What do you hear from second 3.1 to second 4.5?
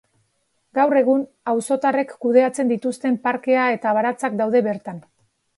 parkea eta baratzak